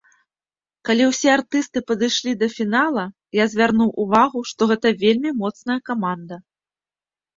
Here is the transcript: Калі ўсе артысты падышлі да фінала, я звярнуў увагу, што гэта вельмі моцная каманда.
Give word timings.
Калі 0.87 1.03
ўсе 1.09 1.29
артысты 1.37 1.79
падышлі 1.89 2.31
да 2.41 2.47
фінала, 2.55 3.03
я 3.43 3.47
звярнуў 3.53 3.89
увагу, 4.07 4.39
што 4.53 4.61
гэта 4.73 4.87
вельмі 5.05 5.37
моцная 5.43 5.79
каманда. 5.91 6.35